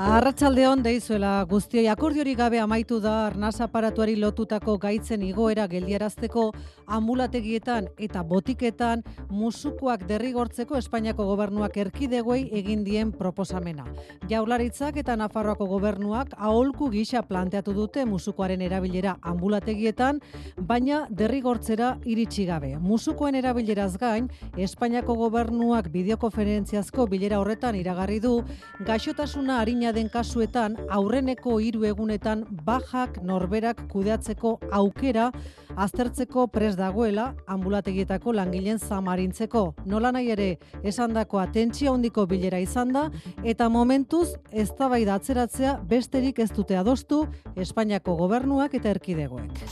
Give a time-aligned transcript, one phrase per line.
[0.00, 6.46] Arratsaldeon deizuela guztioi akordiorik gabe amaitu da arnaz aparatuari lotutako gaitzen igoera geldiarazteko
[6.86, 13.84] ambulategietan eta botiketan musukoak derrigortzeko Espainiako gobernuak erkidegoei egin dien proposamena.
[14.30, 20.22] Jaularitzak eta Nafarroako gobernuak aholku gisa planteatu dute musukoaren erabilera ambulategietan,
[20.56, 22.78] baina derrigortzera iritsi gabe.
[22.80, 28.38] Musukoen erabileraz gain, Espainiako gobernuak bideokonferentziazko bilera horretan iragarri du
[28.86, 29.60] gaixotasuna
[29.92, 35.30] den kasuetan aurreneko hiru egunetan bajak norberak kudeatzeko aukera
[35.76, 39.64] aztertzeko pres dagoela ambulategietako langileen zamarintzeko.
[39.86, 40.48] Nola nahi ere
[40.82, 43.08] esandakoa tentsio handiko bilera izan da
[43.44, 49.64] eta momentuz eztabaida atzeratzea besterik ez dute adostu Espainiako gobernuak eta erkidegoek.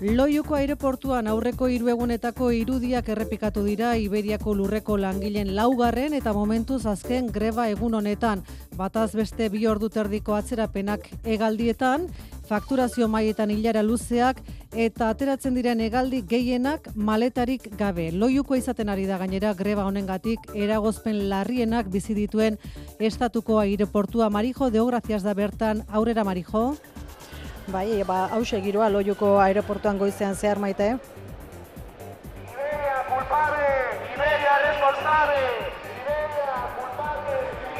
[0.00, 7.26] Loiuko aireportuan aurreko hiru egunetako irudiak errepikatu dira Iberiako lurreko langileen laugarren eta momentuz azken
[7.28, 8.40] greba egun honetan.
[8.78, 12.06] Bataz beste bi ordu terdiko atzerapenak egaldietan,
[12.48, 14.40] fakturazio maietan hilara luzeak
[14.72, 18.08] eta ateratzen diren hegaldi gehienak maletarik gabe.
[18.10, 22.56] Loiuko izaten ari da gainera greba honengatik eragozpen larrienak bizi dituen
[22.98, 26.70] estatuko aireportua Marijo Deograziaz da bertan aurrera Marijo.
[27.70, 30.88] Bai, ba, hause giroa loiuko aeroportuan goizean zehar maite.
[32.42, 33.68] Iberia culpable,
[34.14, 35.49] Iberia responsable.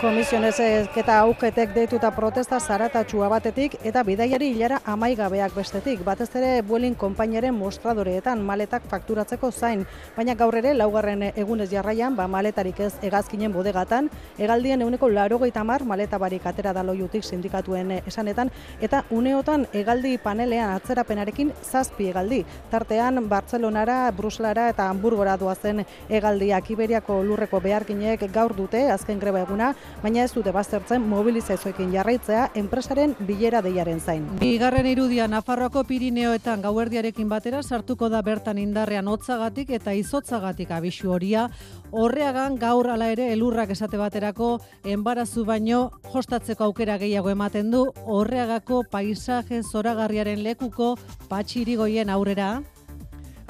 [0.00, 0.54] Komisionez
[0.96, 6.00] eta auketek deituta protesta zaratatxua batetik eta bidaiari hilara amaigabeak bestetik.
[6.06, 9.82] Batez ere buelin konpaineren mostradoreetan maletak fakturatzeko zain.
[10.16, 15.84] Baina gaur ere laugarren egunez jarraian, ba, maletarik ez egazkinen bodegatan, egaldien euneko larogeita mar
[15.84, 18.48] maleta barik atera da loiutik sindikatuen esanetan,
[18.80, 22.40] eta uneotan hegaldi panelean atzerapenarekin zazpi hegaldi.
[22.70, 29.74] Tartean Bartzelonara, Bruselara eta Hamburgora doazen hegaldiak Iberiako lurreko beharginek gaur dute azken greba eguna,
[30.02, 34.26] baina ez dute baztertzen mobilizazioekin jarraitzea enpresaren bilera deiaren zain.
[34.40, 41.48] Bigarren irudia Nafarroako Pirineoetan gauerdiarekin batera sartuko da bertan indarrean hotzagatik eta izotzagatik abisu horia.
[41.90, 47.86] Horreagan gaur hala ere elurrak esate baterako enbarazu baino jostatzeko aukera gehiago ematen du.
[48.06, 50.96] Horreagako paisaje zoragarriaren lekuko
[51.28, 52.60] patxirigoien aurrera.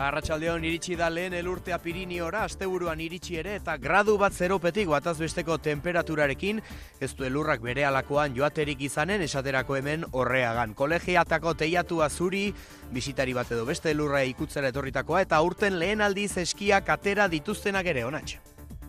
[0.01, 5.59] Arratsaldeon iritsi da lehen elurtea Piriniora, asteburuan iritsi ere eta gradu bat zeropetik bataz besteko
[5.61, 6.63] temperaturarekin,
[7.05, 10.73] ez du elurrak bere alakoan joaterik izanen esaterako hemen horreagan.
[10.75, 12.47] Kolegiatako teiatua zuri,
[12.91, 18.07] bisitari bat edo beste elurra ikutzera etorritakoa eta urten lehen aldiz eskiak atera dituztenak ere
[18.09, 18.41] onatxe.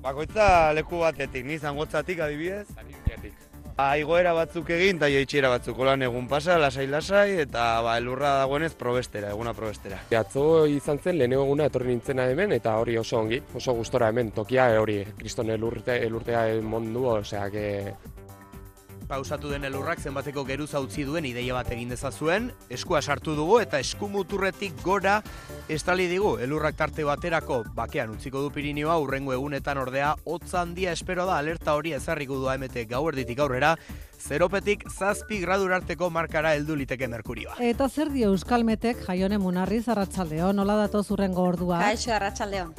[0.01, 2.69] Bakoitza leku batetik, ni zangotzatik adibidez.
[3.81, 8.75] Ba, igoera batzuk egin eta jaitxiera batzuk lan egun pasa, lasai-lasai, eta ba, elurra dagoenez
[8.77, 9.97] probestera, eguna probestera.
[10.19, 14.29] Atzo izan zen lehenengo eguna etorri nintzena hemen eta hori oso ongi, oso gustora hemen
[14.35, 17.65] tokia hori kriston elurte, elurtea mondu, osea, que
[19.11, 23.81] Pausatu den elurrak zenbateko geruza utzi duen ideia bat egin dezazuen, eskua sartu dugu eta
[23.83, 25.17] eskumuturretik gora
[25.67, 31.25] estali digu elurrak tarte baterako bakean utziko du Pirinioa urrengo egunetan ordea hotz handia espero
[31.27, 33.73] da alerta hori ezarriko du AMT gauerditik aurrera
[34.21, 37.59] zeropetik zazpi gradur arteko markara heldu liteke merkurioa.
[37.59, 41.83] Eta zer dio Euskalmetek jaione munarriz arratsaldeo, nola datoz urrengo ordua?
[41.83, 42.71] Kaixo, arratsaldeon.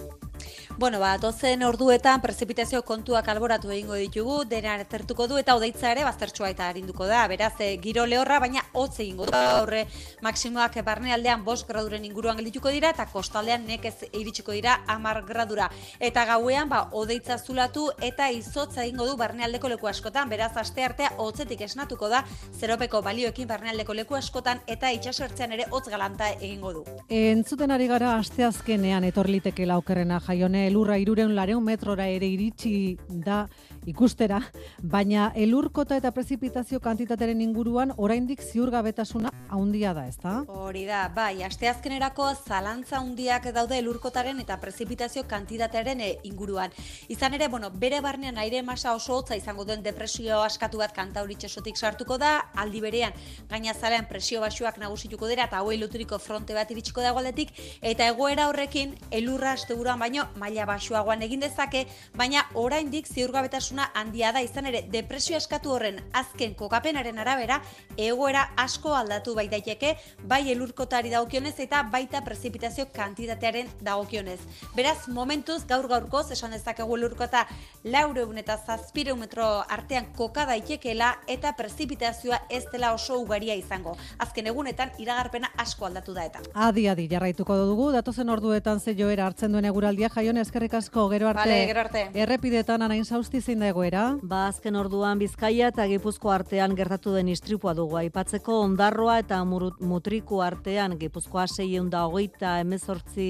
[0.78, 6.02] Bueno, ba, dozen orduetan prezipitazio kontuak alboratu egingo ditugu, dena etertuko du eta odeitza ere
[6.06, 7.26] baztertsua eta harinduko da.
[7.28, 9.36] Beraz, e, giro lehorra, baina hotz egingo du.
[9.36, 9.84] Horre,
[10.24, 15.68] maksimoak barnealdean 5 graduren inguruan geldituko dira eta kostaldean nekez iritsiko dira 10 gradura.
[16.00, 20.32] Eta gauean, ba, odeitza zulatu eta izotza egingo du barnealdeko leku askotan.
[20.32, 22.24] Beraz, aste artea hotzetik esnatuko da,
[22.58, 26.84] zeropeko balioekin barnealdeko leku askotan eta itxasortzean ere hotz galanta egingo du.
[27.08, 33.46] Entzuten ari gara asteazkenean etorliteke laukerrena jaione elurra irureun lareun metrora ere iritsi da
[33.86, 34.40] ikustera,
[34.78, 40.34] baina elurkota eta prezipitazio kantitateren inguruan oraindik ziurgabetasuna handia da, ezta?
[40.48, 46.72] Hori da, bai, asteazkenerako zalantza handiak daude elurkotaren eta prezipitazio kantitatearen e, inguruan.
[47.12, 51.76] Izan ere, bueno, bere barnean aire masa oso hotza izango duen depresio askatu bat kantauritxesotik
[51.76, 53.18] sartuko da, aldi berean
[53.50, 57.52] gainazalean presio basuak nagusituko dira eta hauei loturiko fronte bat iritsiko da egualdetik,
[57.82, 61.86] eta egoera horrekin elurra asteburuan baino maila basuagoan egin dezake,
[62.16, 67.60] baina oraindik ziurgabetasuna probabilitasuna handia da izan ere depresio eskatu horren azken kokapenaren arabera
[67.96, 69.96] egoera asko aldatu bai daiteke
[70.28, 74.40] bai elurkotari dagokionez eta baita prezipitazio kantitatearen dagokionez.
[74.76, 77.46] Beraz, momentuz gaur gaurkoz esan dezakegu elurkota
[77.84, 83.96] laureun eta zazpireun metro artean koka daitekeela eta prezipitazioa ez dela oso ugaria izango.
[84.18, 86.42] Azken egunetan iragarpena asko aldatu da eta.
[86.54, 91.28] Adi, adi, jarraituko dugu, datozen orduetan ze joera hartzen duen eguraldia, jaion eskerrik asko, gero
[91.28, 91.48] arte.
[91.48, 92.08] Vale, gero arte.
[92.14, 94.02] Errepidetan anain zauzti zein da egoera.
[94.22, 97.96] Ba, azken orduan Bizkaia eta Gipuzko artean gertatu den istripua dugu.
[98.00, 103.28] Aipatzeko ondarroa eta Murut- mutriku artean Gipuzkoa 628 emezortzi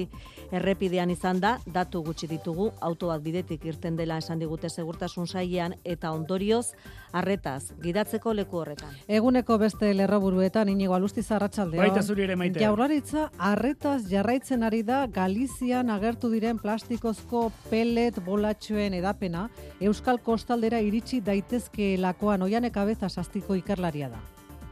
[0.53, 5.75] errepidean izan da, datu gutxi ditugu, auto bat bidetik irten dela esan digute segurtasun sailean
[5.83, 6.73] eta ondorioz
[7.13, 8.93] arretaz, gidatzeko leku horretan.
[9.07, 11.83] Eguneko beste lerroburuetan inigo alusti zarratxaldeon.
[11.83, 12.61] Baita zuri ere, Maite.
[12.61, 19.47] Jaurlaritza arretaz jarraitzen ari da Galizian agertu diren plastikozko pellet bolatxoen edapena
[19.81, 24.21] Euskal Kostaldera iritsi daitezkeelakoan oianek abeza sastiko ikerlaria da.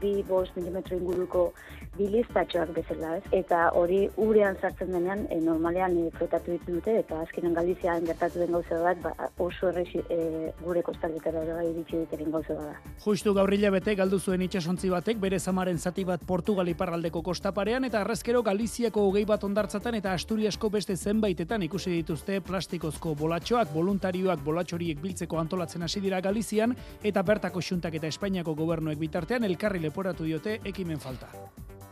[0.01, 1.51] Bi bost milimetro inguruko
[1.97, 3.23] biliztatxoak bezala, ez?
[3.35, 8.39] Eta hori urean sartzen denean, e, normalean e, flotatu ditu dute, eta azkenen Galizian gertatu
[8.39, 9.11] den gauza bat, ba,
[9.43, 12.77] oso errexi e, gure kostaldetara da iritsi duteren gauza da.
[13.03, 18.01] Justu gaurrila bete galdu zuen itsasontzi batek bere zamaren zati bat Portugal iparraldeko kostaparean eta
[18.01, 25.01] arrezkero Galiziako hogei bat ondartzatan eta Asturiasko beste zenbaitetan ikusi dituzte plastikozko bolatxoak, voluntarioak bolatxoriek
[25.01, 30.59] biltzeko antolatzen hasi dira Galizian eta bertako xuntak eta Espainiako gobernuek bitartean elkarri leporatu diote
[30.63, 31.27] ekimen falta.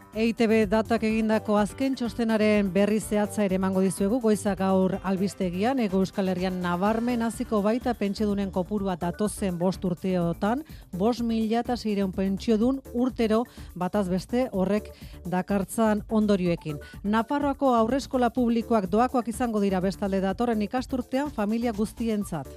[0.09, 6.31] EITB datak egindako azken txostenaren berri zehatza ere emango dizuegu goiza gaur albistegian ego Euskal
[6.31, 10.63] Herrian nabarmen hasiko baita pentsiodunen kopurua datozen bost urteotan,
[10.97, 13.43] bost mila eta zireun pentsiodun urtero
[13.75, 14.89] bataz beste horrek
[15.29, 16.81] dakartzan ondorioekin.
[17.03, 22.49] Nafarroako aurreskola publikoak doakoak izango dira bestalde datorren ikasturtean familia guztientzat.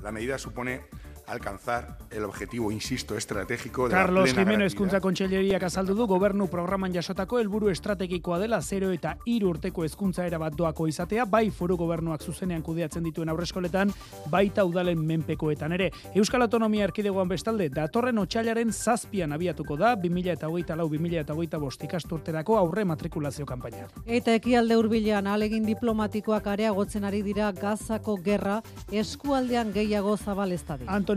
[0.00, 0.80] La medida supone
[1.30, 6.48] alcanzar el objetivo, insisto, estratégico de la Carlos plena Jimeno hezkuntza kontseileriak azaldu du gobernu
[6.50, 11.50] programan jasotako helburu estrategikoa dela 0 eta 3 urteko hezkuntza era bat doako izatea, bai
[11.50, 13.92] foru gobernuak zuzenean kudeatzen dituen aurreskoletan,
[14.30, 15.90] baita udalen menpekoetan ere.
[16.14, 23.46] Euskal Autonomia Erkidegoan bestalde, datorren otxailaren zazpian abiatuko da 2008 lau 2008 ikasturterako aurre matrikulazio
[23.46, 23.86] kanpaina.
[24.06, 28.60] Eta ekialde hurbilean alegin diplomatikoak areagotzen ari dira Gazako gerra
[28.90, 30.64] eskualdean gehiago zabal ez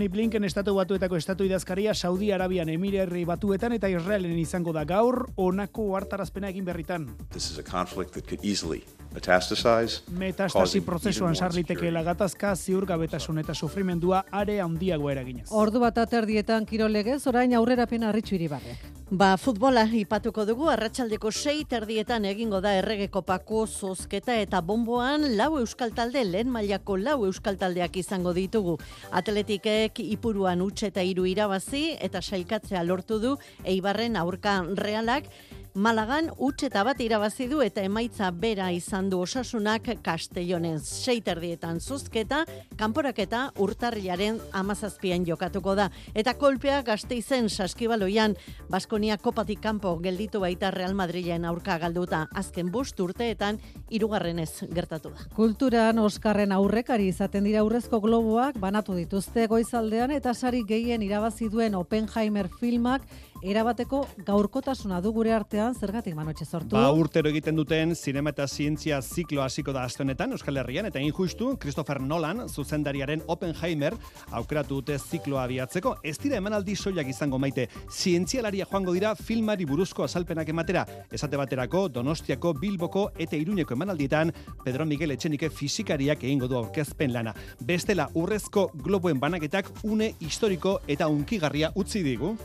[0.03, 0.09] dadin.
[0.09, 5.29] Anthony Blinken estatu batuetako estatu idazkaria Saudi Arabian Emirerri batuetan eta Israelen izango da gaur
[5.37, 7.07] onako hartarazpena egin berritan.
[7.31, 8.83] This is a conflict that could easily
[9.13, 10.01] metastasize.
[10.17, 15.47] Metastasi prozesuan sarlitekeela gatazka, ziurgabetasun eta sufrimendua are handiago eraginez.
[15.51, 18.77] Ordu bat aterdietan kirolegez, orain aurrerapena arritxu iribarre.
[19.13, 25.59] Ba, futbola ipatuko dugu, arratsaldeko sei terdietan egingo da erregeko pako zozketa eta bomboan lau
[25.59, 28.79] euskal talde, lehen mailako lau euskal taldeak izango ditugu.
[29.11, 35.29] Atletikek ipuruan utxe eta hiru irabazi eta sailkatzea lortu du Eibarren aurka realak,
[35.73, 42.43] Malagan utxe eta bat irabazi du eta emaitza bera izan du osasunak Castellonen seiterdietan zuzketa,
[42.77, 45.87] kanporaketa urtarrilaren amazazpien jokatuko da.
[46.13, 48.37] Eta kolpea gazteizen saskibaloian
[48.69, 53.57] Baskonia kopatik kanpo gelditu baita Real Madrilen aurka galduta azken bost urteetan
[53.89, 55.25] hirugarrenez gertatu da.
[55.33, 61.73] Kulturan Oskarren aurrekari izaten dira aurrezko globoak banatu dituzte goizaldean eta sari gehien irabazi duen
[61.73, 63.09] Oppenheimer filmak
[63.43, 66.77] erabateko gaurkotasuna du gure artean zergatik manotxe sortu.
[66.77, 71.01] Ba, urtero egiten duten zinema eta zientzia ziklo hasiko da aste honetan Euskal Herrian eta
[71.03, 73.97] injustu Christopher Nolan zuzendariaren Oppenheimer
[74.31, 75.97] aukeratu dute zikloa abiatzeko.
[76.03, 77.67] Ez dira emanaldi soilak izango maite.
[77.91, 80.85] Zientzialaria joango dira filmari buruzko azalpenak ematera.
[81.11, 84.31] Esate baterako Donostiako, Bilboko eta Iruñeko emanaldietan
[84.63, 87.35] Pedro Miguel Etxenike fisikariak egingo du aurkezpen lana.
[87.59, 92.37] Bestela urrezko globoen banaketak une historiko eta unkigarria utzi digu.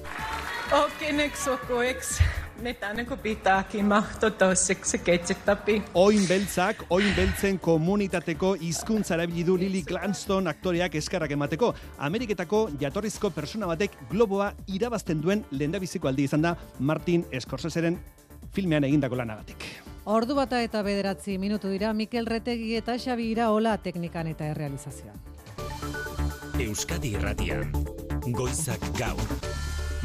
[0.72, 2.22] Oikein sokoiksi.
[2.62, 5.82] Metänekö pitääkin mahto toiseksi ketsettapi.
[5.94, 11.75] Oin beltzak, oin beltzen komunitateko hizkuntza erabili du Lily Gladstone aktoreak eskarrak emateko.
[11.98, 17.98] Ameriketako jatorrizko persona batek globoa irabazten duen lehendabiziko aldi izan da Martin Scorseseren
[18.52, 19.64] filmean egindako lanagatik.
[20.04, 25.16] Ordu bata eta bederatzi minutu dira Mikel Retegi eta Xabi Iraola teknikan eta errealizazioan.
[26.60, 27.72] Euskadi Irratian.
[28.32, 29.47] Goizak gaur.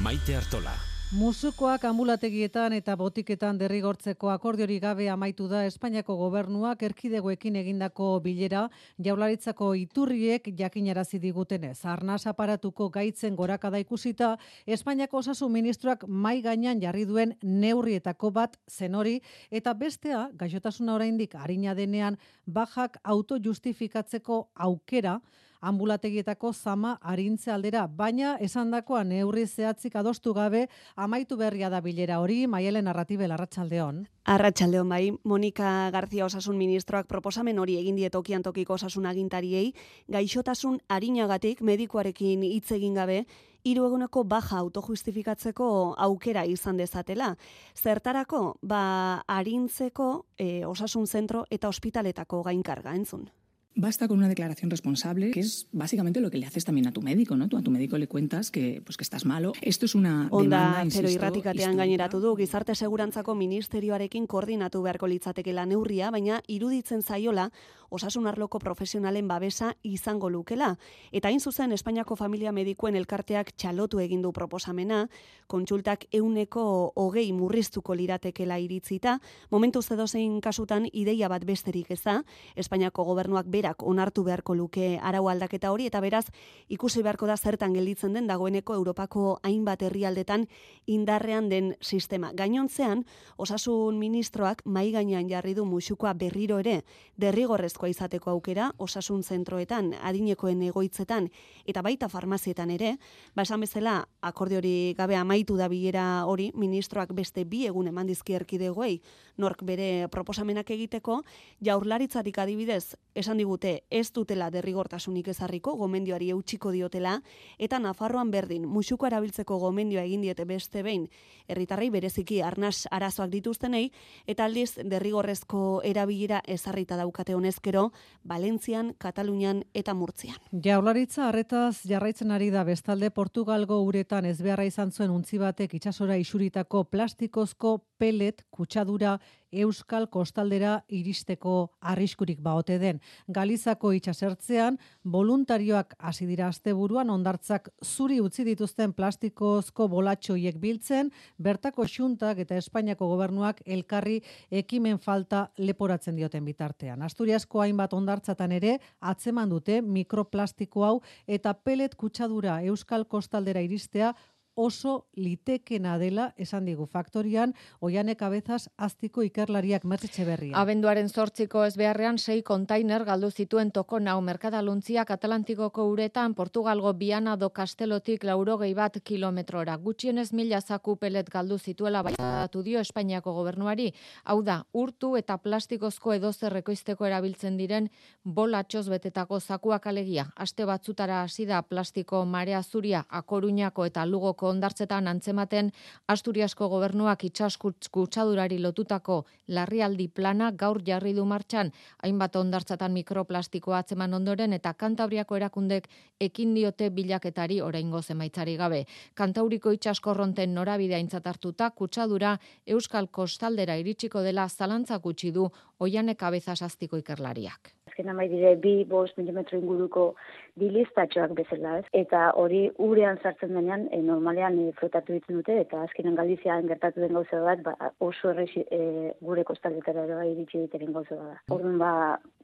[0.03, 0.73] Maite Artola.
[1.15, 8.65] Musukoak ambulategietan eta botiketan derrigortzeko akordiori gabe amaitu da Espainiako gobernuak erkidegoekin egindako bilera
[9.07, 11.85] jaularitzako iturriek jakinarazi digutenez.
[11.85, 14.33] Arnaz aparatuko gaitzen gorakada ikusita,
[14.67, 21.77] Espainiako osasun ministroak mai gainean jarri duen neurrietako bat zenori eta bestea gaixotasuna oraindik harina
[21.79, 25.21] denean bajak autojustifikatzeko aukera
[25.63, 32.45] ambulategietako zama arintze aldera, baina esandakoa neurri zehatzik adostu gabe amaitu berria da bilera hori,
[32.47, 34.03] Maialen Arratibel Arratsaldeon.
[34.25, 39.73] Arratsaldeon bai, Monika Garzia Osasun Ministroak proposamen hori egin die tokian tokiko osasun agintariei,
[40.11, 43.23] gaixotasun arinagatik medikuarekin hitz egin gabe
[43.63, 45.67] hiru eguneko baja autojustifikatzeko
[46.07, 47.33] aukera izan dezatela.
[47.79, 53.29] Zertarako, ba arintzeko e, osasun zentro eta ospitaletako gainkarga entzun.
[53.75, 57.01] Basta con una declaración responsable, que es básicamente lo que le haces también a tu
[57.01, 57.49] médico, ¿no?
[57.49, 59.53] Tú a tu médico le cuentas que, pues, que estás malo.
[59.61, 65.07] Esto es una Onda, demanda, insisto, pero irratikatean gaineratu du, gizarte segurantzako ministerioarekin koordinatu beharko
[65.07, 67.49] litzatekela neurria, baina iruditzen zaiola,
[67.89, 70.77] osasun arloko profesionalen babesa izango lukela.
[71.11, 75.07] Eta hain zuzen, Espainiako familia medikuen elkarteak txalotu egin du proposamena,
[75.47, 82.23] kontsultak euneko hogei murriztuko liratekela iritzita, momentu zedozein kasutan ideia bat besterik ez da,
[82.55, 86.25] Espainiako gobernuak berak onartu beharko luke arau aldaketa hori, eta beraz,
[86.67, 90.47] ikusi beharko da zertan gelditzen den dagoeneko Europako hainbat herrialdetan
[90.85, 92.33] indarrean den sistema.
[92.35, 93.05] Gainontzean,
[93.37, 96.83] osasun ministroak mai gainean jarri du musukoa berriro ere
[97.17, 101.29] derrigorrezkoa izateko aukera osasun zentroetan, adinekoen egoitzetan
[101.65, 102.97] eta baita farmazietan ere,
[103.35, 108.07] ba esan bezala akordio hori gabe amaitu da bilera hori ministroak beste bi egun eman
[108.07, 108.99] dizki erkidegoei
[109.37, 111.21] nork bere proposamenak egiteko,
[111.63, 117.19] jaurlaritzatik adibidez esan digute ez dutela derrigortasunik ezarriko, gomendioari eutxiko diotela,
[117.57, 121.07] eta Nafarroan berdin, musuko erabiltzeko gomendioa egin diete beste behin,
[121.47, 123.91] herritarrei bereziki arnas arazoak dituztenei,
[124.27, 127.91] eta aldiz derrigorrezko erabilera ezarrita daukate honezkero,
[128.23, 130.37] Valentzian, Katalunian eta Murtzian.
[130.51, 136.17] Jaurlaritza harretaz jarraitzen ari da bestalde Portugalgo uretan ez beharra izan zuen untzi batek itsasora
[136.17, 139.19] isuritako plastikozko pelet kutsadura
[139.53, 142.99] Euskal kostaldera iristeko arriskurik baote den.
[143.29, 152.41] Galizako itsasertzean voluntarioak hasi dira asteburuan ondartzak zuri utzi dituzten plastikozko bolatxoiek biltzen, bertako xuntak
[152.41, 157.01] eta Espainiako gobernuak elkarri ekimen falta leporatzen dioten bitartean.
[157.01, 160.95] Asturiasko hainbat ondartzatan ere atzeman dute mikroplastiko hau
[161.27, 164.13] eta pelet kutsadura Euskal kostaldera iristea
[164.55, 170.57] oso litekena dela esan digu faktorian oianek abezaz aztiko ikerlariak mertzetxe berria.
[170.61, 177.35] Abenduaren zortziko ez beharrean sei kontainer galdu zituen toko nau merkadaluntziak Atlantikoko uretan Portugalgo Biana
[177.37, 179.77] do Castelotik laurogei bat kilometrora.
[179.77, 183.91] Gutxienez mila zaku pelet galdu zituela baitatu dio Espainiako gobernuari.
[184.25, 187.89] Hau da, urtu eta plastikozko edozer ekoizteko erabiltzen diren
[188.23, 190.27] bolatxoz betetako zakuak alegia.
[190.35, 195.71] Aste batzutara hasi da plastiko marea zuria akoruñako eta lugoko ondartzetan antzematen
[196.07, 201.71] Asturiasko gobernuak itxaskutz kutsadurari lotutako larrialdi plana gaur jarri du martxan,
[202.03, 208.85] hainbat ondartzatan mikroplastikoa atzeman ondoren eta Kantabriako erakundek ekin diote bilaketari oraingo zemaitzari gabe.
[209.13, 216.61] Kantauriko itxaskorronten norabidea aintzat hartuta kutsadura Euskal Kostaldera iritsiko dela zalantza gutxi du oianek abezaz
[216.61, 217.73] aztiko ikerlariak.
[217.93, 220.15] Azkenan bai dire bi bost milimetro inguruko
[220.57, 221.85] bilistatxoak bezala, ez?
[221.93, 227.01] Eta hori urean sartzen denean, e, normalean e, flotatu ditzen dute, eta azkenan Galizian gertatu
[227.01, 231.33] den gauza bat, ba, oso errexi e, gure kostaldetara ere bai iritsi diteren gauza bat
[231.33, 231.55] da.
[231.55, 231.93] Orduan ba,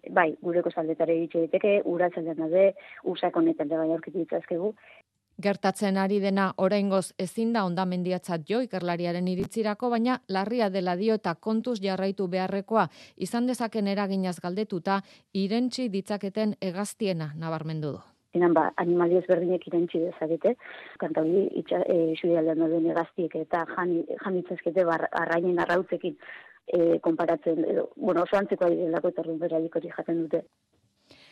[0.09, 4.73] bai, gure kostaldetara iritsi diteke, uratzen daude, usak honetan ere bai aurkitu ditzazkegu,
[5.39, 11.31] Gertatzen ari dena oraingoz ezin da ondamendiatzat jo ikerlariaren iritzirako, baina larria dela dio eta
[11.47, 12.83] kontuz jarraitu beharrekoa
[13.27, 14.97] izan dezaken eraginaz galdetuta
[15.41, 18.01] irentsi ditzaketen hegaztiena nabarmendu du.
[18.35, 20.53] Zinan, ba, animali ezberdinek irentzi dezakete,
[20.99, 26.17] kanta hori itxa, e, dauden egaztiek eta jan, jan ditzazkete bar, arrainen arrautzekin
[26.67, 30.43] e, konparatzen, edo, bueno, oso antzeko ari delako eta hori jaten dute.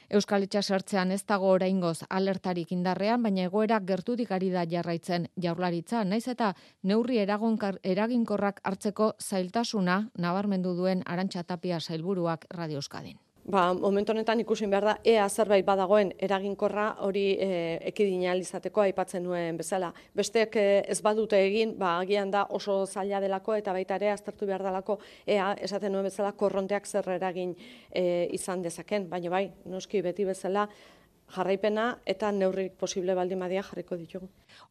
[0.10, 6.24] Euskal Itxasertzean ez dago oraingoz alertarik indarrean, baina egoera gertutik ari da jarraitzen jaurlaritza, naiz
[6.32, 13.27] eta neurri eraginkorrak hartzeko zailtasuna nabarmendu duen Arantxa Tapia sailburuak Radio Euskadin.
[13.48, 17.48] Ba, momentu honetan ikusin behar da, ea zerbait badagoen eraginkorra hori e,
[17.94, 19.94] ekidina izateko aipatzen nuen bezala.
[20.20, 24.50] Besteek e, ez badute egin, ba, agian da oso zaila delako eta baita ere aztertu
[24.52, 27.56] behar delako, ea esaten nuen bezala korronteak zer eragin
[27.96, 29.08] e, izan dezaken.
[29.08, 30.68] Baina bai, noski beti bezala,
[31.38, 34.28] jarraipena eta neurrik posible baldin badia jarriko ditugu.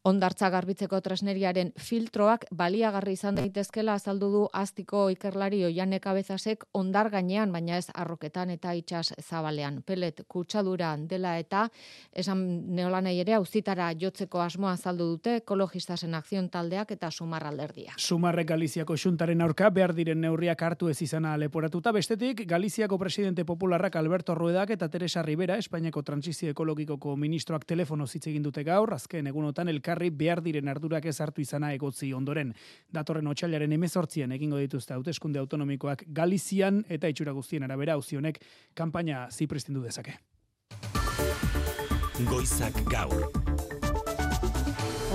[0.06, 7.50] Ondartza garbitzeko tresneriaren filtroak baliagarri izan daitezkela azaldu du aztiko ikerlari oianek abezasek ondar gainean,
[7.52, 9.80] baina ez arroketan eta itxas zabalean.
[9.82, 11.64] Pelet kutsaduran dela eta
[12.14, 12.44] esan
[12.76, 17.96] neolanei ere auzitara jotzeko asmoa azaldu dute ekologistasen akzion taldeak eta sumar alderdia.
[17.98, 21.92] Sumarrek Galiziako xuntaren aurka behar diren neurriak hartu ez izana leporatuta.
[21.92, 28.26] Bestetik, Galiziako presidente popularrak Alberto Ruedak eta Teresa Rivera, Espainiako transizio Ekologikoko ministroak telefono hitz
[28.30, 32.54] egin dute gaur, azken egunotan elkarri behar diren ardurak ez hartu izana egotzi ondoren.
[32.92, 38.40] Datorren otxailaren emezortzien egingo dituzte hauteskunde autonomikoak Galizian eta itxura guztien arabera auzionek
[38.74, 40.16] kanpaina zipristindu dezake.
[42.26, 43.28] Goizak gaur.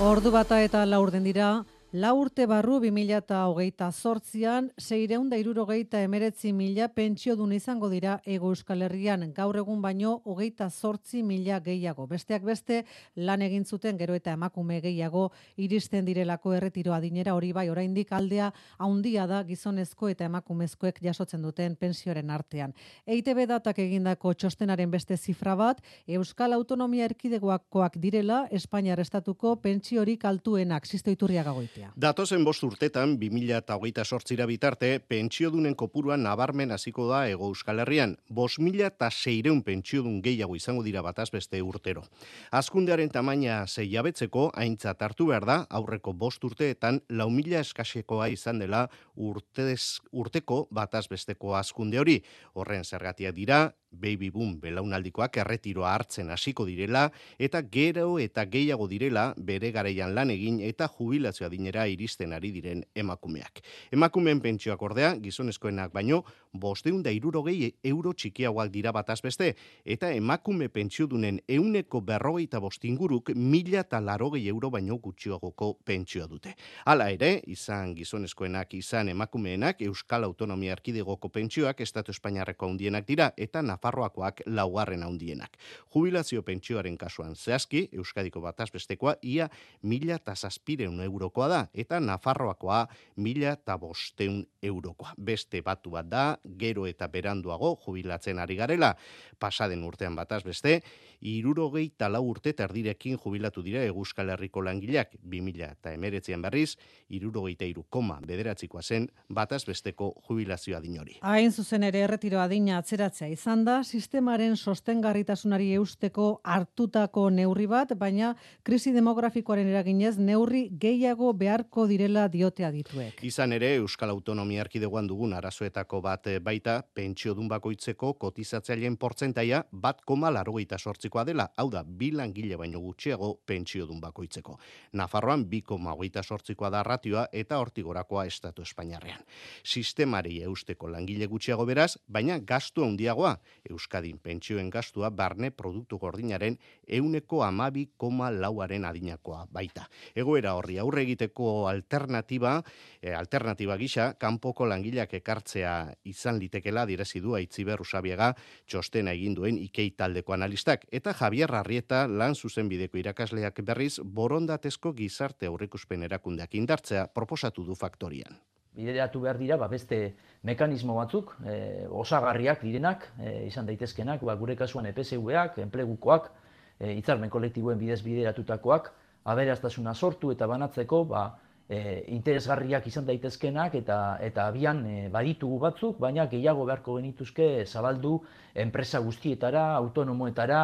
[0.02, 7.34] Ordu bata eta laurden dira, La urte barru 2008 zortzian, seireunda irurogeita emeretzi mila pentsio
[7.36, 12.06] dun izango dira ego euskal herrian, gaur egun baino hogeita zortzi mila gehiago.
[12.08, 12.78] Besteak beste,
[13.16, 15.26] lan egin zuten gero eta emakume gehiago
[15.58, 21.76] iristen direlako erretiro adinera hori bai oraindik aldea haundia da gizonezko eta emakumezkoek jasotzen duten
[21.76, 22.72] pensioren artean.
[23.04, 30.88] EITB datak egindako txostenaren beste zifra bat, Euskal Autonomia Erkidegoakoak direla, Espainiar Estatuko pentsiorik altuenak,
[30.88, 31.44] zistoiturria
[31.82, 31.92] gagoitea.
[31.96, 38.16] Datozen bost urtetan, 2008 sortzira bitarte, pentsiodunen kopuruan nabarmen hasiko da ego euskal herrian.
[38.28, 42.04] Bos mila eta seireun pentsiodun gehiago izango dira bataz beste urtero.
[42.50, 48.88] Azkundearen tamaina zeiabetzeko, aintzat hartu behar da, aurreko bost urteetan, lau mila eskasekoa izan dela
[49.16, 52.22] urtez, urteko bataz besteko azkunde hori.
[52.54, 59.32] Horren zergatia dira, baby boom belaunaldikoak erretiroa hartzen hasiko direla eta gero eta gehiago direla
[59.36, 63.62] bere garaian lan egin eta jubilazioa dinera iristen ari diren emakumeak.
[63.92, 69.52] Emakumeen pentsioak ordea, gizonezkoenak baino, bosteun da irurogei euro txikiagoak dira bataz beste,
[69.84, 76.54] eta emakume pentsiodunen euneko berrogeita bostinguruk mila eta larogei euro baino gutxiagoko pentsioa dute.
[76.84, 83.62] Hala ere, izan gizonezkoenak, izan emakumeenak, Euskal Autonomia Arkidegoko pentsioak Estatu Espainiarreko handienak dira, eta
[83.62, 85.56] Nafarroakoak laugarren handienak.
[85.94, 89.48] Jubilazio pentsioaren kasuan zehazki, Euskadiko bataz bestekoa, ia
[89.82, 95.14] mila eta zazpireun eurokoa da, eta Nafarroakoa mila eta bosteun eurokoa.
[95.16, 98.96] Beste batu bat da, gero eta beranduago jubilatzen ari garela,
[99.38, 100.80] pasaden urtean bataz beste,
[101.22, 106.76] irurogei talau urte tardirekin jubilatu dira Euskal Herriko langileak, 2000 eta emeretzean berriz,
[107.08, 111.18] irurogeita iru koma bederatzikoa zen, bataz besteko jubilazioa dinori.
[111.22, 118.34] Hain zuzen ere erretiro adina atzeratzea izan da, sistemaren sostengarritasunari eusteko hartutako neurri bat, baina
[118.62, 123.22] krisi demografikoaren eraginez neurri gehiago beharko direla diotea dituek.
[123.22, 129.62] Izan ere, Euskal Autonomia Erkidegoan dugun arazoetako bat eh, baita, pentsio dun bakoitzeko kotizatzaileen portzentaia
[129.72, 130.78] bat koma larogeita
[131.12, 134.58] sortzikoa dela, hau da, bi langile baino gutxiago pentsio dun bakoitzeko.
[134.94, 139.20] Nafarroan bi koma hogeita sortzikoa da ratioa eta hortigorakoa Estatu Espainiarrean.
[139.64, 143.36] Sistemari eusteko langile gutxiago beraz, baina gastu handiagoa,
[143.70, 149.86] Euskadin pentsioen gastua barne produktu gordinaren euneko amabi koma lauaren adinakoa baita.
[150.14, 152.62] Egoera horri aurre egiteko alternatiba,
[153.02, 158.32] e, alternatiba gisa, kanpoko langileak ekartzea izan litekela direzi du Aitziber Usabiega
[158.66, 165.50] txostena egin duen Ikei taldeko analistak eta Javier Arrieta lan zuzenbideko irakasleak berriz borondatezko gizarte
[165.50, 168.38] aurreikuspen erakundeak indartzea proposatu du faktorian.
[168.72, 170.14] Bideratu behar dira ba, beste
[170.46, 176.30] mekanismo batzuk, e, osagarriak direnak, e, izan daitezkenak, ba, gure kasuan EPSV-ak, enplegukoak,
[176.78, 178.92] e, hitzarmen kolektiboen bidez bideratutakoak,
[179.24, 181.26] aberaztasuna sortu eta banatzeko ba,
[181.72, 188.18] e, interesgarriak izan daitezkenak eta eta abian e, baditugu batzuk, baina gehiago beharko genituzke zabaldu
[188.54, 190.62] enpresa guztietara, autonomoetara.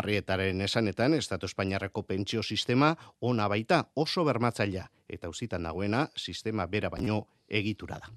[0.00, 6.90] Arrietaren esanetan, Estatu Espainiarreko pentsio sistema ona baita oso bermatzailea eta uzitan dagoena sistema bera
[6.90, 8.08] baino egitura da.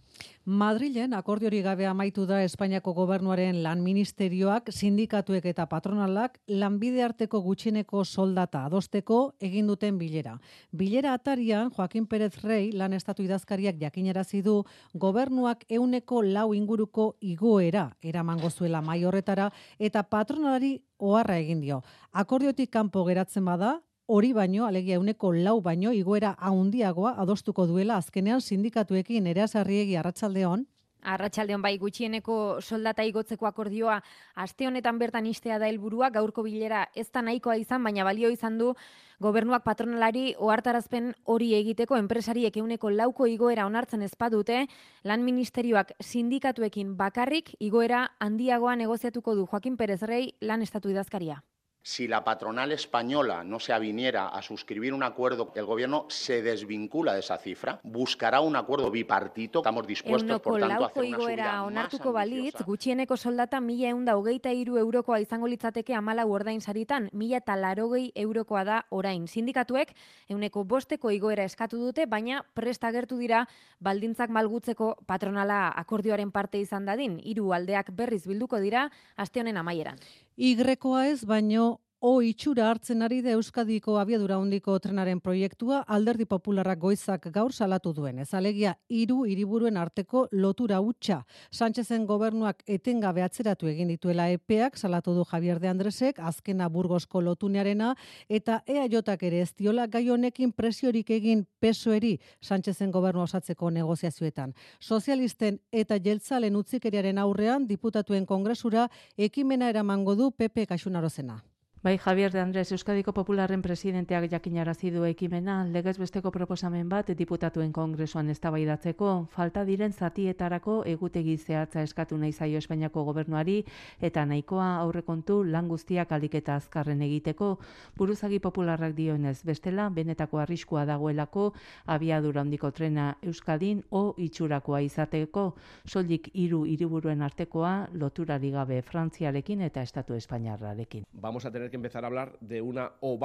[0.46, 8.04] Madrilen akordiori gabe amaitu da Espainiako gobernuaren lan ministerioak, sindikatuek eta patronalak lanbide arteko gutxineko
[8.04, 10.36] soldata adosteko egin duten bilera.
[10.72, 14.58] Bilera atarian Joaquin Pérez Rey lan estatu idazkariak jakinarazi du
[14.94, 21.82] gobernuak euneko lau inguruko igoera eramango zuela mai horretara eta patronalari oharra egin dio.
[22.12, 28.42] Akordiotik kanpo geratzen bada, hori baino, alegia uneko lau baino, igoera haundiagoa adostuko duela azkenean
[28.42, 29.28] sindikatuekin.
[29.28, 30.68] Ere azarriegi arratsaldeon.
[31.04, 33.98] Arratsaldeon bai gutxieneko soldata igotzeko akordioa
[34.40, 36.10] aste honetan bertan istea da helburua.
[36.10, 38.74] Gaurko bilera ez da nahikoa izan baina balio izan du
[39.20, 41.98] gobernuak patronalari ohartarazpen hori egiteko.
[42.00, 44.66] Enpresariek euneko lauko igoera onartzen ezpadute
[45.04, 49.46] lan ministerioak sindikatuekin bakarrik igoera handiagoa negoziatuko du.
[49.46, 51.44] Joaquin Perez Rey lan estatu idazkaria
[51.84, 57.14] si la patronal española no se aviniera a suscribir un acuerdo, el gobierno se desvincula
[57.14, 59.60] de esa cifra, buscará un acuerdo bipartito.
[59.60, 64.54] Estamos dispuestos, por tanto, a hacer una subida onartuko balitz, gutxieneko soldata mila eunda hogeita
[64.56, 69.28] iru eurokoa izango litzateke amala ordain saritan, mila eta larogei eurokoa da orain.
[69.28, 69.94] Sindikatuek,
[70.30, 73.44] euneko bosteko igoera eskatu dute, baina presta agertu dira
[73.80, 77.20] baldintzak malgutzeko patronala akordioaren parte izan dadin.
[77.24, 80.00] Hiru aldeak berriz bilduko dira, aste honen amaieran.
[80.38, 86.82] Igrekoa ez, baino o itxura hartzen ari da Euskadiko abiadura hondiko trenaren proiektua alderdi popularrak
[86.82, 88.18] goizak gaur salatu duen.
[88.20, 91.22] Ez alegia, iru hiriburuen arteko lotura hutsa.
[91.50, 97.94] Sánchezen gobernuak etengabe atzeratu egin dituela epeak, salatu du Javier de Andresek, azkena burgosko lotunearena,
[98.28, 104.52] eta EAJak ere ez diola gai honekin presiorik egin pesoeri Sánchezen gobernu osatzeko negoziazioetan.
[104.82, 111.40] Sozialisten eta jeltzalen utzikeriaren aurrean, diputatuen kongresura, ekimena eramango du Pepe Kaxunarozena.
[111.84, 117.74] Bai, Javier de Andrés, Euskadiko Popularren presidenteak jakinarazi du ekimena, legez besteko proposamen bat diputatuen
[117.76, 123.58] kongresuan eztabaidatzeko, falta diren zatietarako egutegi zehatza eskatu nahi zaio Espainiako gobernuari
[124.00, 127.58] eta nahikoa aurrekontu lan guztiak aliketa azkarren egiteko,
[127.98, 131.50] buruzagi popularrak dioenez, bestela benetako arriskua dagoelako
[131.86, 135.50] abiadura handiko trena Euskadin o itxurakoa izateko,
[135.84, 141.04] soilik hiru hiriburuen artekoa loturari gabe Frantziarekin eta Estatu Espainiarrarekin.
[141.12, 143.18] Vamos a tener que empezar a hablar de una O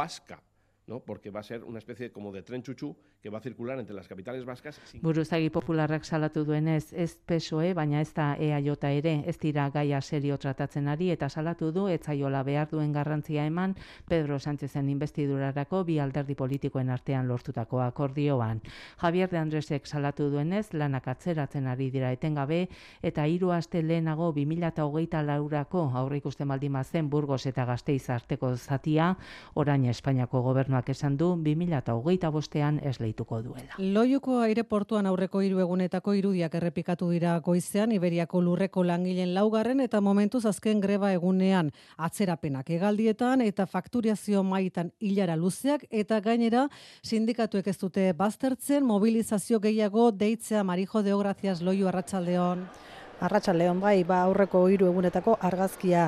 [0.89, 1.01] ¿no?
[1.01, 3.95] porque va a ser una especie como de tren chuchú que va a circular entre
[3.95, 4.81] las capitales vascas.
[5.03, 10.39] Buruzagi popularrak salatu duenez, ez PSOE, baina ez da EAJ ere, ez dira gaia serio
[10.39, 13.75] tratatzen ari, eta salatu du, etzaiola behar duen garrantzia eman,
[14.09, 18.63] Pedro Sánchezen investidurarako bi alderdi politikoen artean lortutako akordioan.
[19.03, 22.69] Javier de Andresek salatu duenez, lanak atzeratzen ari dira etengabe,
[23.03, 29.17] eta hiru aste lehenago 2008 laurako aurre ikusten baldima zen Burgos eta Gasteiz arteko zatia,
[29.55, 30.43] orain Espainiako
[30.79, 33.75] gobernuak esan du 2008 bostean ez jarraituko duela.
[33.79, 40.45] Loiuko aireportuan aurreko hiru egunetako irudiak errepikatu dira goizean Iberiako lurreko langileen laugarren eta momentuz
[40.47, 46.69] azken greba egunean atzerapenak egaldietan eta fakturiazio maitan hilara luzeak eta gainera
[47.03, 52.69] sindikatuek ez dute baztertzen mobilizazio gehiago deitzea Marijo de Ogracias Loiu Arratsaldeon.
[53.21, 56.05] Arratsa Leon bai, ba aurreko hiru egunetako argazkia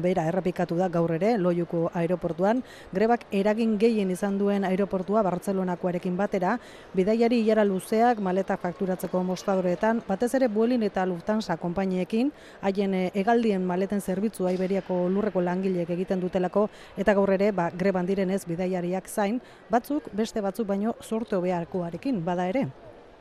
[0.00, 2.62] bera errepikatu da gaur ere Loiuko aeroportuan.
[2.96, 6.54] Grebak eragin gehien izan duen aeroportua Bartzelonakoarekin batera,
[6.96, 13.68] bidaiari ilara luzeak maleta fakturatzeko mostadoretan, batez ere Vueling eta Lufthansa konpainiekin, haien eh, hegaldien
[13.68, 19.42] maleten zerbitzua Iberiako lurreko langileek egiten dutelako eta gaur ere ba greban direnez bidaiariak zain,
[19.68, 22.70] batzuk beste batzuk baino sorte hobeakoarekin bada ere.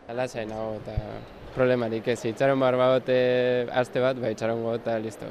[0.07, 0.99] Ala zain eta
[1.55, 3.17] problemarik ez, itxaron behar bagote
[3.71, 5.29] aste bat, bai itxaron eta listo.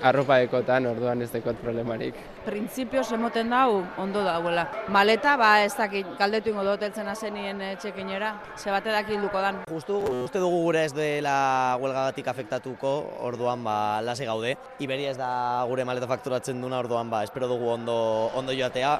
[0.00, 2.16] Arropa ekotan, orduan ez dekot problemarik.
[2.46, 4.64] Printzipio semoten dau, ondo dauela.
[4.88, 9.60] Maleta, ba, ez dakit, galdetu ingo doteltzen azenien eh, txekinera, ze bate dakilduko dan.
[9.68, 12.94] Justu, uste dugu gure ez dela huelgagatik afektatuko,
[13.28, 14.56] orduan, ba, lase gaude.
[14.80, 17.98] Iberia ez da gure maleta fakturatzen duna, orduan, ba, espero dugu ondo,
[18.40, 18.96] ondo joatea.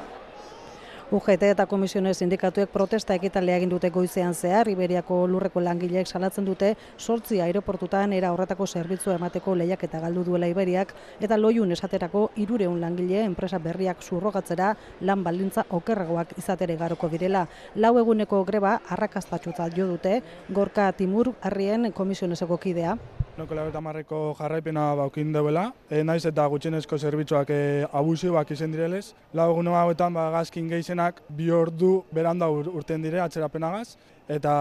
[1.11, 6.68] UGT eta komisiones sindikatuek protesta ekitalea egin dute goizean zehar, Iberiako lurreko langileek salatzen dute
[7.03, 12.79] sortzi aeroportutan era horretako zerbitzu emateko lehiak eta galdu duela Iberiak, eta loiun esaterako irureun
[12.81, 14.68] langile enpresa berriak zurrogatzera
[15.01, 17.49] lan baldintza okerragoak izatere garoko direla.
[17.75, 22.94] Lau eguneko greba arrakastatxuta jo dute, gorka timur harrien komisioneseko kidea.
[23.40, 29.14] Noko eta marreko jarraipena baukin deuela, e, naiz eta gutxenezko zerbitzuak e, abusibak izen direlez.
[29.33, 33.96] Lau egun hauetan ba, gazkin geizenak bi ordu beranda ur, urten dire atzerapenagaz,
[34.29, 34.53] eta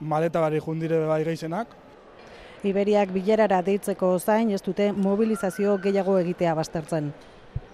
[0.00, 1.76] maleta bari jundire bai geizenak.
[2.64, 7.12] Iberiak bilerara deitzeko zain ez dute mobilizazio gehiago egitea baztertzen.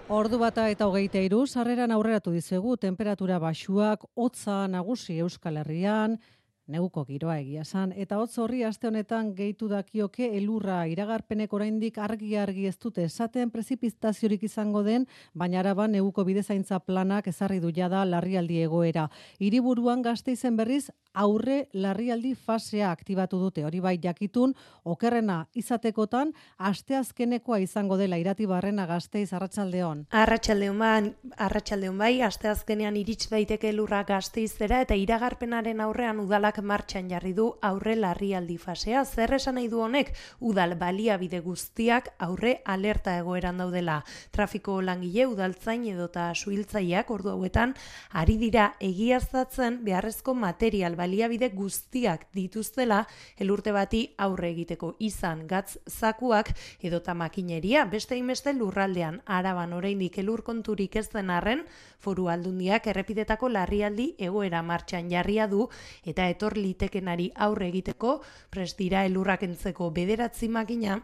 [0.09, 6.19] Ordu bata eta hogeita iru, sarreran aurreratu dizegu, temperatura basuak, hotza nagusi Euskal Herrian,
[6.67, 10.85] neguko giroa egia san eta hotz horri aste honetan gehitu dakioke elurra.
[10.87, 17.27] Iragarpenek oraindik argi argi ez dute esaten prezipitaziorik izango den baina araba neguko bidezaintza planak
[17.27, 19.09] ezarri du jada larrialdi egoera.
[19.39, 23.65] Hiriburuan izen berriz aurre larrialdi fasea aktibatu dute.
[23.65, 24.53] Hori bai jakitun
[24.83, 31.13] okerrena izatekotan asteazkenekoa izango dela irati barrena gazteiz arratsaldeon arratsaldeon bai
[31.47, 37.95] arratsaldeon bai asteazkenean irits daiteke elurra gazteizera eta iragarpenaren aurrean udalak martxan jarri du aurre
[37.95, 39.03] larrialdi fasea.
[39.05, 44.03] Zer esan nahi du honek, udal baliabide guztiak aurre alerta egoeran daudela.
[44.31, 47.73] Trafiko langile udaltzain edota suhiltzaileak ordu hauetan
[48.11, 53.03] ari dira egiaztatzen beharrezko material baliabide guztiak dituztela
[53.37, 60.43] elurte bati aurre egiteko izan gatz zakuak edota makineria beste inbeste lurraldean araban oraindik elur
[60.43, 61.65] konturik ez den arren
[61.99, 65.67] foru aldundiak errepidetako larrialdi egoera martxan jarria du
[66.05, 71.01] eta etor etor litekenari aurre egiteko, prest dira elurrak entzeko bederatzi makina,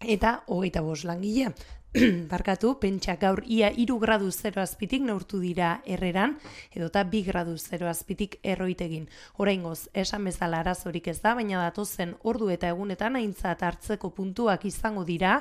[0.00, 1.50] eta hogeita bos langile.
[2.32, 6.34] barkatu, pentsa gaur ia iru gradu zero azpitik neurtu dira erreran,
[6.74, 9.06] edota bi gradu zero azpitik erroitegin.
[9.40, 15.04] Horaingoz, esan bezala arazorik ez da, baina datozen ordu eta egunetan aintzat hartzeko puntuak izango
[15.08, 15.38] dira,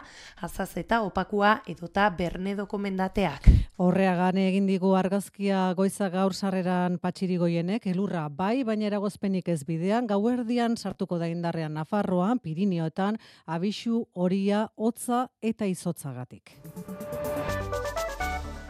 [0.48, 3.50] azaz eta opakua edota berne dokumendateak.
[3.76, 10.08] Horreagan egin digu argazkia goiza gaur sarreran patxiri goienek, elurra bai, baina eragozpenik ez bidean,
[10.08, 16.45] gauerdian sartuko da indarrean Nafarroan, Pirineoetan, abixu, horia, hotza eta izotzagatik.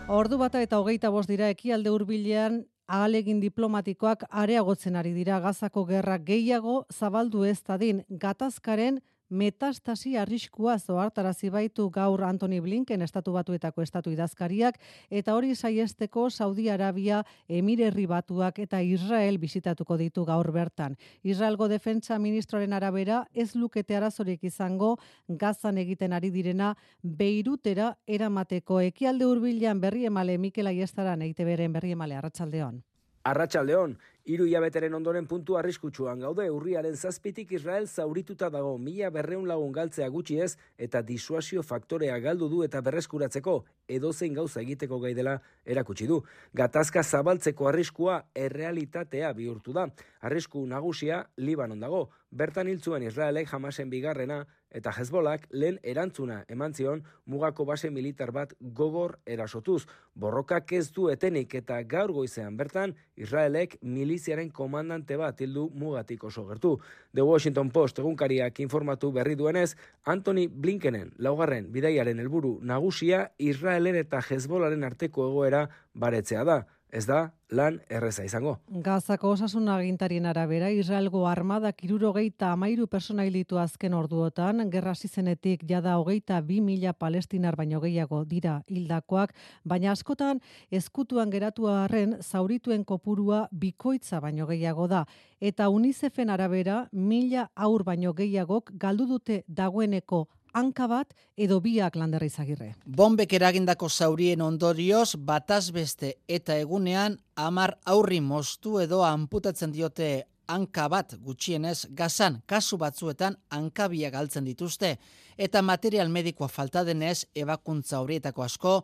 [0.07, 6.17] Ordu bata eta hogeita bost dira ekialde hurbilean ahalegin diplomatikoak areagotzen ari dira gazako gerra
[6.17, 14.11] gehiago zabaldu ez dadin gatazkaren metastasi arriskua zoartarazi baitu gaur Anthony Blinken estatu batuetako estatu
[14.11, 20.97] idazkariak eta hori saiesteko Saudi Arabia, Emirerri batuak eta Israel bisitatuko ditu gaur bertan.
[21.23, 29.25] Israelgo defentsa ministroren arabera ez lukete arazorik izango gazan egiten ari direna Beirutera eramateko ekialde
[29.25, 32.83] hurbilan berri emale Mikel Aiestaran eite beren berri emale arratsaldeon.
[33.25, 39.69] Arratsaldeon, Hiru hilabeteren ondoren puntu arriskutsuan gaude urriaren zazpitik Israel zaurituta dago mila berreun lagun
[39.75, 43.53] galtzea gutxi ez eta disuasio faktorea galdu du eta berreskuratzeko
[43.97, 46.23] edozein gauza egiteko gai dela erakutsi du.
[46.57, 49.85] Gatazka zabaltzeko arriskua errealitatea bihurtu da.
[50.25, 52.09] Arrisku nagusia Libanon dago.
[52.33, 54.39] Bertan hiltzuen Israelek jamasen bigarrena
[54.75, 59.85] eta Hezbolak lehen erantzuna eman zion mugako base militar bat gogor erasotuz.
[60.15, 66.47] Borrokak ez du etenik eta gaur goizean bertan Israelek miliziaren komandante bat hildu mugatik oso
[66.49, 66.73] gertu.
[67.13, 74.25] The Washington Post egunkariak informatu berri duenez, Anthony Blinkenen laugarren bidaiaren helburu nagusia Israelen eta
[74.25, 76.63] Hezbolaren arteko egoera baretzea da
[76.95, 78.55] ez da lan erreza izango.
[78.86, 85.97] Gazako osasun agintarien arabera, Israelgo armada kiruro geita amairu personailitu azken orduotan, gerra zizenetik jada
[85.99, 90.39] hogeita bi mila palestinar baino gehiago dira hildakoak, baina askotan
[90.71, 95.05] ezkutuan geratu arren zaurituen kopurua bikoitza baino gehiago da.
[95.41, 102.25] Eta UNICEFen arabera, mila aur baino gehiagok galdu dute dagoeneko hanka bat edo biak landerra
[102.25, 102.73] izagirre.
[102.85, 110.87] Bombek eragindako zaurien ondorioz, bataz beste eta egunean, amar aurri moztu edo amputatzen diote hanka
[110.89, 114.95] bat gutxienez gazan kasu batzuetan hankabia galtzen dituzte
[115.37, 118.75] eta material medikoa falta denez ebakuntza horietako asko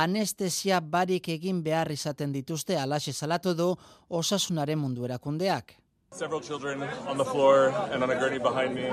[0.00, 3.70] anestesia barik egin behar izaten dituzte alaxe salatu du
[4.08, 5.76] osasunaren mundu erakundeak.
[6.14, 8.86] Several children on the floor and on a gurney behind me.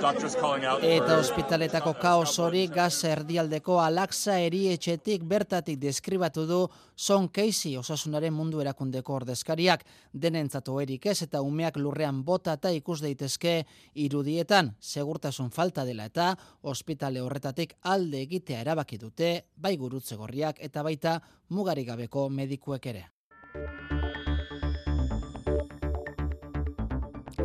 [0.00, 0.82] Doctors calling out.
[0.82, 6.58] Eta ospitaletako kaos hori gaz erdialdeko alaksa erietxetik bertatik deskribatu du
[6.96, 13.00] Son Casey osasunaren mundu erakundeko ordezkariak denentzatu erik ez eta umeak lurrean bota eta ikus
[13.06, 13.54] daitezke
[13.94, 16.32] irudietan segurtasun falta dela eta
[16.62, 23.06] ospitale horretatik alde egitea erabaki dute bai gurutze gorriak eta baita mugarigabeko medikuek ere.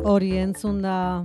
[0.02, 1.24] Hori entzun da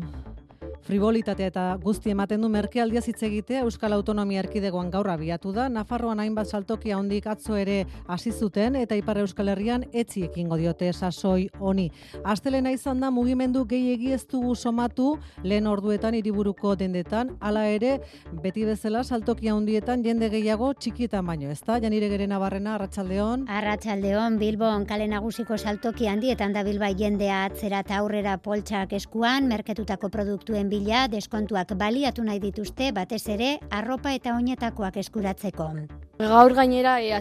[0.86, 5.68] frivolitatea eta guzti ematen du merkealdia hitz egitea Euskal Autonomia Erkidegoan gaur abiatu da.
[5.70, 10.92] Nafarroan hainbat saltoki handik atzo ere hasi zuten eta Ipar Euskal Herrian etzi ekingo diote
[10.94, 11.88] sasoi honi.
[12.24, 18.00] Astelena izan da mugimendu gehiegi ez dugu somatu lehen orduetan hiriburuko dendetan, hala ere
[18.44, 21.80] beti bezala saltoki handietan jende gehiago txikietan baino, ezta?
[21.82, 23.48] Janire Gere Navarrena Arratsaldeon.
[23.50, 30.10] Arratsaldeon Bilbon kale nagusiko saltoki handietan da Bilbai jendea atzera ta aurrera poltsak eskuan merketutako
[30.14, 35.68] produktuen bila deskontuak baliatu nahi dituzte batez ere arropa eta oinetakoak eskuratzeko.
[36.20, 37.12] Gaur gainera e,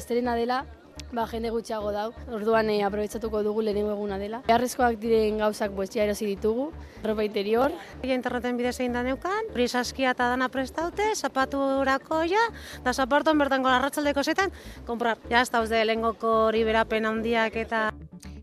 [0.41, 0.65] dela,
[1.13, 4.43] ba, jende gutxiago dau, orduan e, aprobetsatuko dugu lehenengo eguna dela.
[4.49, 6.71] Beharrezkoak diren gauzak boestia erosi ditugu,
[7.03, 7.75] arropa interior.
[8.03, 12.49] Ega interneten bidez egin da neukan, prisaskia eta dana prestaute, zapatu urako ja,
[12.85, 14.55] da zapartuan bertan gola ratzaldeko zetan,
[14.87, 15.21] komprar.
[15.31, 17.89] Ja, ez da, lehengoko hori berapen handiak eta...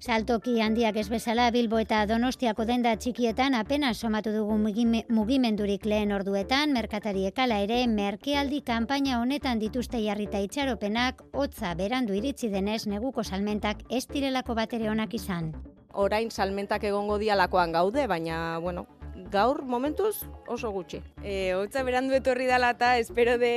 [0.01, 6.73] Saltoki handiak ez bezala Bilbo eta Donostiako denda txikietan apenas somatu dugu mugimendurik lehen orduetan,
[6.73, 13.83] merkatariek ala ere merkealdi kanpaina honetan dituzte jarrita itxaropenak, hotza berandu iritzi denez neguko salmentak
[13.89, 15.53] ez direlako batere onak izan.
[15.91, 18.85] Orain salmentak egongo dialakoan gaude, baina, bueno,
[19.31, 21.01] gaur momentuz oso gutxi.
[21.23, 23.53] E, hotza berandu etorri dela eta espero de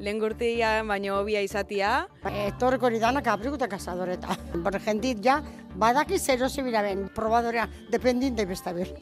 [0.00, 2.06] lehen gurtia baino hobia izatia.
[2.46, 4.36] Etorreko hori danak abrigu eta kasadoreta.
[4.62, 5.40] Por jentit ja,
[5.74, 8.94] Badaki zero zibira ben, probadorea, dependinte besta ber.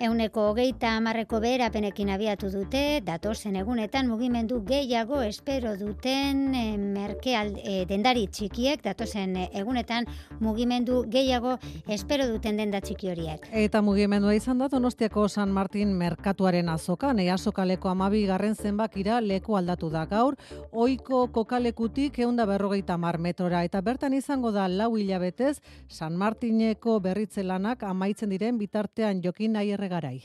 [0.00, 7.82] Euneko hogeita amarreko beherapenekin abiatu dute, datozen egunetan mugimendu gehiago espero duten e, merkeal e,
[7.84, 10.08] dendari txikiek, datozen egunetan
[10.40, 13.44] mugimendu gehiago espero duten denda txiki horiek.
[13.52, 19.58] Eta mugimendua izan da Donostiako San Martin merkatuaren azokan, ea sokaleko amabi garren zenbakira leku
[19.60, 20.38] aldatu da gaur,
[20.72, 27.84] oiko kokalekutik eunda berrogeita mar metrora, eta bertan izango da lau hilabetez San Martineko berritzelanak
[27.88, 30.18] amaitzen diren bitartean jokin nahi garai.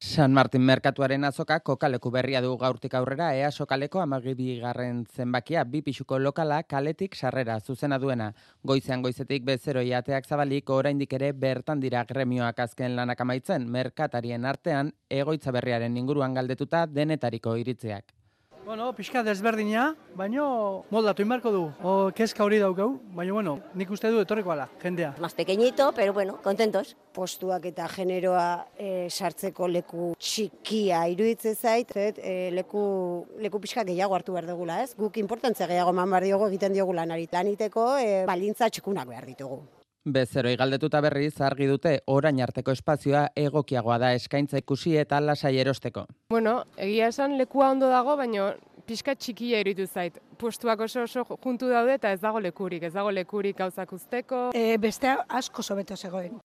[0.00, 5.82] San Martin Merkatuaren azoka kokaleku berria du gaurtik aurrera ea sokaleko amagibi garren zenbakia bi
[5.82, 8.32] pixuko lokala kaletik sarrera zuzena duena.
[8.64, 14.92] Goizean goizetik bezero ateak zabalik oraindik ere bertan dira gremioak azken lanak amaitzen merkatarien artean
[15.10, 18.21] egoitza berriaren inguruan galdetuta denetariko iritzeak.
[18.64, 21.62] Bueno, pixka desberdina, baino moldatu inbarko du.
[21.82, 25.16] O, kezka hori daukau, baina bueno, nik uste du etorriko ala, jendea.
[25.18, 26.94] Mas pequeñito, pero bueno, contentos.
[27.12, 34.14] Postuak eta generoa e, sartzeko leku txikia iruditze zait, zet, e, leku, leku pixka gehiago
[34.14, 34.94] hartu behar dugula, ez?
[34.96, 37.26] Guk importantzia gehiago man behar diogu egiten diogu lanari.
[37.32, 39.64] Laniteko e, balintza txikunak behar ditugu.
[40.04, 46.06] Bezeroi galdetuta berriz argi dute orain arteko espazioa egokiagoa da eskaintza ikusi eta lasai erosteko.
[46.34, 48.48] Bueno, egia esan lekua ondo dago, baina
[48.86, 50.18] pixka txikia iritu zait.
[50.38, 54.48] Postuak oso oso juntu daude eta ez dago lekurik, ez dago lekurik gauzak usteko.
[54.54, 56.40] E, beste asko sobeto zegoen.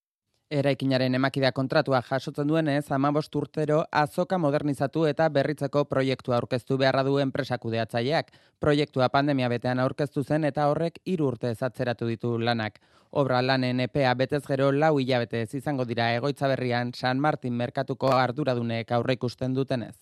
[0.48, 7.18] Eraikinaren emakidea kontratua jasotzen duenez, amabost urtero azoka modernizatu eta berritzeko proiektua aurkeztu beharra du
[7.20, 8.32] enpresakudeatzaileak.
[8.60, 12.80] Proiektua pandemia betean aurkeztu zen eta horrek hiru urte ezatzeratu ditu lanak.
[13.12, 18.92] Obra lanen EPA betez gero lau hilabete izango dira egoitza berrian San Martin merkatuko arduradunek
[18.92, 19.96] aurre ikusten dutenez.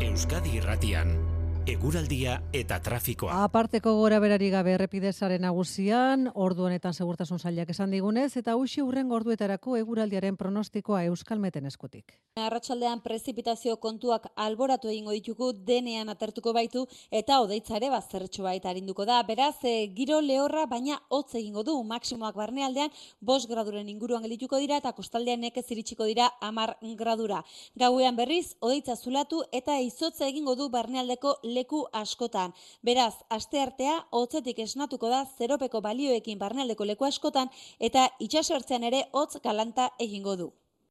[0.00, 1.27] Euskadi Irratian
[1.68, 3.42] eguraldia eta trafikoa.
[3.44, 9.10] Aparteko gora berari gabe errepidezaren nagusian, ordu honetan segurtasun zailak esan digunez, eta usi urren
[9.12, 12.14] gorduetarako eguraldiaren pronostikoa euskalmeten eskutik.
[12.40, 19.20] Arratxaldean prezipitazio kontuak alboratu egingo ditugu denean atertuko baitu eta odeitzare bazertxo baita arinduko da.
[19.28, 24.78] Beraz, e, giro lehorra baina hotz egingo du maksimoak barnealdean bos graduren inguruan geldituko dira
[24.80, 27.42] eta kostaldean nekez iritsiko dira amar gradura.
[27.76, 32.54] Gauean berriz, odeitza zulatu eta izotza egingo du barnealdeko leku askotan.
[32.82, 37.52] Beraz, aste artea, hotzetik esnatuko da zeropeko balioekin barnealdeko leku askotan
[37.90, 40.50] eta itxasertzean ere hotz galanta egingo du.